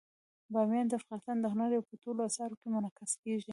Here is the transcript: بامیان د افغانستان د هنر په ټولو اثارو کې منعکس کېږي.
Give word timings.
بامیان 0.53 0.85
د 0.87 0.93
افغانستان 0.99 1.37
د 1.41 1.45
هنر 1.53 1.71
په 1.89 1.95
ټولو 2.03 2.19
اثارو 2.29 2.59
کې 2.61 2.67
منعکس 2.75 3.11
کېږي. 3.23 3.49